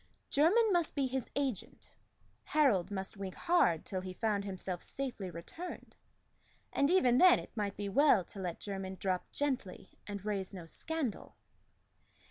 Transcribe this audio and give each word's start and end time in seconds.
Jermyn 0.31 0.73
must 0.73 0.95
be 0.95 1.05
his 1.05 1.27
agent; 1.35 1.91
Harold 2.45 2.89
must 2.89 3.17
wink 3.17 3.35
hard 3.35 3.85
till 3.85 4.01
he 4.01 4.13
found 4.15 4.43
himself 4.45 4.81
safely 4.81 5.29
returned; 5.29 5.95
and 6.73 6.89
even 6.89 7.19
then 7.19 7.37
it 7.37 7.55
might 7.55 7.77
be 7.77 7.87
well 7.87 8.23
to 8.25 8.39
let 8.39 8.59
Jermyn 8.59 8.95
drop 8.95 9.31
gently 9.31 9.91
and 10.07 10.25
raise 10.25 10.55
no 10.55 10.65
scandal. 10.65 11.35